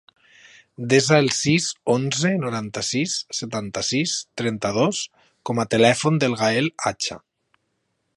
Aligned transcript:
Desa 0.91 1.17
el 1.23 1.27
sis, 1.39 1.67
onze, 1.95 2.31
noranta-sis, 2.45 3.17
setanta-sis, 3.41 4.15
trenta-dos 4.43 5.03
com 5.51 5.63
a 5.65 5.67
telèfon 5.75 6.19
del 6.25 6.39
Gael 6.41 6.73
Acha. 6.93 7.21